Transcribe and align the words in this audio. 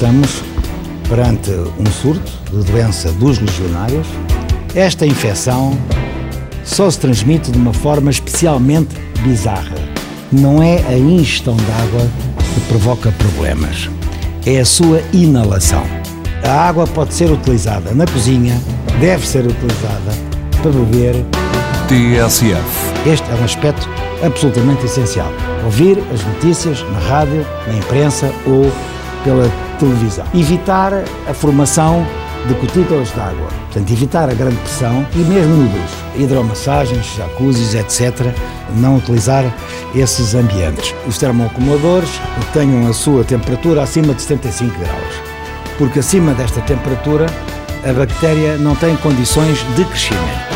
estamos 0.00 0.42
perante 1.10 1.50
um 1.78 1.84
surto 1.84 2.32
de 2.50 2.72
doença 2.72 3.12
dos 3.12 3.38
legionários. 3.38 4.06
Esta 4.74 5.04
infecção 5.04 5.78
só 6.64 6.90
se 6.90 6.98
transmite 6.98 7.50
de 7.50 7.58
uma 7.58 7.74
forma 7.74 8.10
especialmente 8.10 8.96
bizarra. 9.22 9.74
Não 10.32 10.62
é 10.62 10.78
a 10.88 10.96
ingestão 10.96 11.54
de 11.54 11.70
água 11.82 12.08
que 12.54 12.60
provoca 12.62 13.12
problemas, 13.12 13.90
é 14.46 14.60
a 14.60 14.64
sua 14.64 15.02
inalação. 15.12 15.84
A 16.44 16.50
água 16.50 16.86
pode 16.86 17.12
ser 17.12 17.30
utilizada 17.30 17.92
na 17.92 18.06
cozinha, 18.06 18.58
deve 19.00 19.28
ser 19.28 19.44
utilizada 19.44 20.12
para 20.62 20.70
beber. 20.70 21.26
TSF. 21.88 22.56
Este 23.06 23.30
é 23.30 23.34
um 23.34 23.44
aspecto 23.44 23.86
absolutamente 24.24 24.86
essencial. 24.86 25.30
Ouvir 25.62 25.98
as 26.10 26.24
notícias 26.24 26.82
na 26.90 26.98
rádio, 27.00 27.44
na 27.66 27.74
imprensa 27.74 28.32
ou 28.46 28.72
pela 29.24 29.50
televisão. 29.78 30.24
Evitar 30.34 30.92
a 31.28 31.34
formação 31.34 32.06
de 32.46 32.54
cutículas 32.54 33.12
de 33.12 33.20
água. 33.20 33.48
Portanto, 33.66 33.90
evitar 33.92 34.28
a 34.30 34.34
grande 34.34 34.56
pressão 34.56 35.06
e 35.14 35.18
mesmo 35.18 35.56
nudez. 35.56 35.90
Hidromassagens, 36.16 37.14
jacuzzis, 37.16 37.74
etc. 37.74 38.34
Não 38.76 38.96
utilizar 38.96 39.44
esses 39.94 40.34
ambientes. 40.34 40.94
Os 41.06 41.18
termoacumuladores 41.18 42.10
tenham 42.52 42.88
a 42.88 42.92
sua 42.92 43.24
temperatura 43.24 43.82
acima 43.82 44.14
de 44.14 44.22
75 44.22 44.78
graus. 44.78 45.14
Porque 45.78 45.98
acima 45.98 46.32
desta 46.34 46.60
temperatura 46.62 47.26
a 47.88 47.92
bactéria 47.92 48.56
não 48.58 48.74
tem 48.74 48.96
condições 48.96 49.58
de 49.74 49.84
crescimento. 49.84 50.49